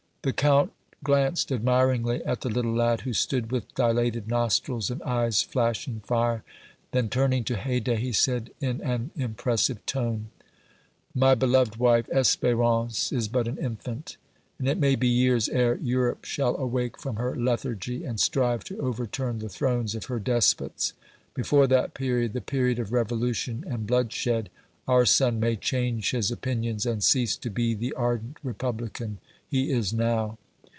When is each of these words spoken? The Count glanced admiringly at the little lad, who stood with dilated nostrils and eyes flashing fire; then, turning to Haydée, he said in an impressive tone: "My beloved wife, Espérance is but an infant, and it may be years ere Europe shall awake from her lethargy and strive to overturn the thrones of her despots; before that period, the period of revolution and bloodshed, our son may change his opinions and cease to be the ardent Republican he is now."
The 0.23 0.33
Count 0.33 0.71
glanced 1.03 1.51
admiringly 1.51 2.23
at 2.25 2.41
the 2.41 2.49
little 2.49 2.75
lad, 2.75 3.01
who 3.01 3.11
stood 3.11 3.51
with 3.51 3.73
dilated 3.73 4.27
nostrils 4.27 4.91
and 4.91 5.01
eyes 5.01 5.41
flashing 5.41 6.01
fire; 6.01 6.43
then, 6.91 7.09
turning 7.09 7.43
to 7.45 7.55
Haydée, 7.55 7.97
he 7.97 8.13
said 8.13 8.51
in 8.61 8.81
an 8.81 9.09
impressive 9.15 9.83
tone: 9.87 10.27
"My 11.15 11.33
beloved 11.33 11.77
wife, 11.77 12.05
Espérance 12.13 13.11
is 13.11 13.27
but 13.29 13.47
an 13.47 13.57
infant, 13.57 14.17
and 14.59 14.67
it 14.67 14.77
may 14.77 14.93
be 14.95 15.07
years 15.07 15.49
ere 15.49 15.77
Europe 15.81 16.23
shall 16.23 16.55
awake 16.57 16.99
from 16.99 17.15
her 17.15 17.35
lethargy 17.35 18.03
and 18.05 18.19
strive 18.19 18.63
to 18.65 18.77
overturn 18.79 19.39
the 19.39 19.49
thrones 19.49 19.95
of 19.95 20.05
her 20.05 20.19
despots; 20.19 20.93
before 21.33 21.65
that 21.65 21.95
period, 21.95 22.33
the 22.33 22.41
period 22.41 22.77
of 22.77 22.93
revolution 22.93 23.63
and 23.67 23.87
bloodshed, 23.87 24.51
our 24.87 25.03
son 25.05 25.39
may 25.39 25.55
change 25.55 26.11
his 26.11 26.29
opinions 26.29 26.85
and 26.85 27.03
cease 27.03 27.35
to 27.37 27.49
be 27.49 27.73
the 27.73 27.93
ardent 27.93 28.37
Republican 28.43 29.17
he 29.47 29.69
is 29.69 29.91
now." 29.91 30.37